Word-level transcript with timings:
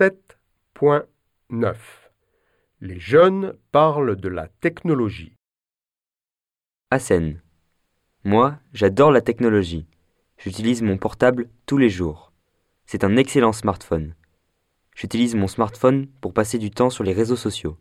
7.9 0.00 1.76
Les 2.80 2.98
jeunes 2.98 3.52
parlent 3.70 4.16
de 4.16 4.30
la 4.30 4.48
technologie. 4.48 5.36
Hassen. 6.90 7.42
Moi, 8.24 8.58
j'adore 8.72 9.10
la 9.10 9.20
technologie. 9.20 9.86
J'utilise 10.38 10.80
mon 10.80 10.96
portable 10.96 11.50
tous 11.66 11.76
les 11.76 11.90
jours. 11.90 12.32
C'est 12.86 13.04
un 13.04 13.18
excellent 13.18 13.52
smartphone. 13.52 14.14
J'utilise 14.94 15.34
mon 15.34 15.48
smartphone 15.48 16.06
pour 16.22 16.32
passer 16.32 16.56
du 16.56 16.70
temps 16.70 16.88
sur 16.88 17.04
les 17.04 17.12
réseaux 17.12 17.36
sociaux. 17.36 17.76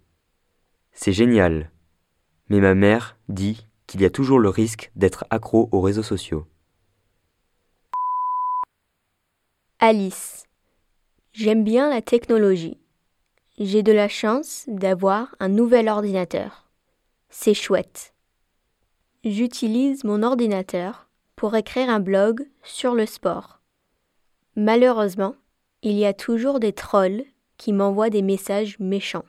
C'est 0.91 1.13
génial. 1.13 1.71
Mais 2.49 2.59
ma 2.59 2.75
mère 2.75 3.15
dit 3.29 3.65
qu'il 3.88 4.01
y 4.01 4.05
a 4.05 4.09
toujours 4.09 4.39
le 4.39 4.49
risque 4.49 4.91
d'être 4.97 5.25
accro 5.29 5.70
aux 5.71 5.79
réseaux 5.79 6.04
sociaux. 6.04 6.45
Alice. 9.79 10.48
J'aime 11.34 11.64
bien 11.64 11.89
la 11.89 12.02
technologie. 12.02 12.80
J'ai 13.60 13.83
de 13.83 13.92
la 13.92 14.07
chance 14.07 14.64
d'avoir 14.68 15.36
un 15.39 15.50
nouvel 15.50 15.87
ordinateur. 15.87 16.70
C'est 17.29 17.54
chouette. 17.54 18.14
J'utilise 19.24 20.04
mon 20.04 20.23
ordinateur 20.23 21.07
pour 21.36 21.56
écrire 21.56 21.89
un 21.89 22.00
blog 22.00 22.47
sur 22.64 22.96
le 22.96 23.06
sport. 23.06 23.61
Malheureusement, 24.56 25.36
il 25.84 25.97
y 25.97 26.06
a 26.06 26.14
toujours 26.14 26.60
des 26.60 26.73
trolls 26.73 27.23
qui 27.57 27.73
m'envoient 27.73 28.09
des 28.09 28.21
messages 28.23 28.79
méchants. 28.79 29.25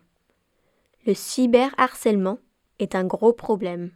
Le 1.07 1.15
cyberharcèlement 1.15 2.39
est 2.79 2.95
un 2.95 3.05
gros 3.05 3.33
problème. 3.33 3.91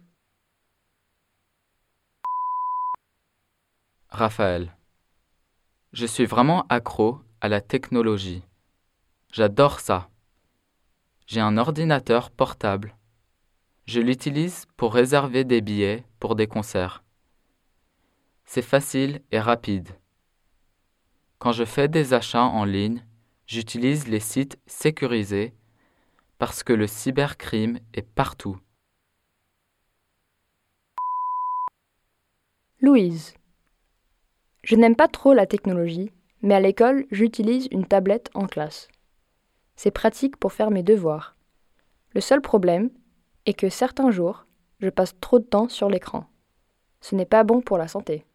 Raphaël. 4.09 4.75
Je 5.91 6.05
suis 6.05 6.25
vraiment 6.25 6.65
accro 6.69 7.19
à 7.45 7.47
la 7.47 7.61
technologie. 7.61 8.41
J'adore 9.31 9.79
ça. 9.79 10.09
J'ai 11.27 11.41
un 11.41 11.59
ordinateur 11.59 12.31
portable. 12.31 12.95
Je 13.85 13.99
l'utilise 14.01 14.65
pour 14.77 14.95
réserver 14.95 15.43
des 15.43 15.61
billets 15.61 16.03
pour 16.19 16.33
des 16.33 16.47
concerts. 16.47 17.03
C'est 18.45 18.63
facile 18.63 19.21
et 19.31 19.39
rapide. 19.39 19.89
Quand 21.37 21.51
je 21.51 21.65
fais 21.65 21.87
des 21.87 22.15
achats 22.15 22.41
en 22.45 22.65
ligne, 22.65 23.05
j'utilise 23.45 24.07
les 24.07 24.19
sites 24.19 24.57
sécurisés 24.65 25.53
parce 26.39 26.63
que 26.63 26.73
le 26.73 26.87
cybercrime 26.87 27.77
est 27.93 28.09
partout. 28.09 28.57
Louise. 32.81 33.35
Je 34.63 34.75
n'aime 34.75 34.95
pas 34.95 35.07
trop 35.07 35.35
la 35.35 35.45
technologie, 35.45 36.11
mais 36.45 36.53
à 36.53 36.59
l'école, 36.59 37.07
j'utilise 37.09 37.67
une 37.71 37.87
tablette 37.87 38.29
en 38.35 38.45
classe. 38.45 38.87
C'est 39.75 39.89
pratique 39.89 40.37
pour 40.37 40.53
faire 40.53 40.69
mes 40.69 40.83
devoirs. 40.83 41.35
Le 42.13 42.21
seul 42.21 42.39
problème 42.39 42.91
est 43.47 43.55
que 43.55 43.67
certains 43.67 44.11
jours, 44.11 44.45
je 44.79 44.89
passe 44.89 45.19
trop 45.19 45.39
de 45.39 45.43
temps 45.43 45.67
sur 45.69 45.89
l'écran. 45.89 46.27
Ce 47.01 47.15
n'est 47.15 47.25
pas 47.25 47.43
bon 47.43 47.61
pour 47.61 47.79
la 47.79 47.87
santé. 47.87 48.25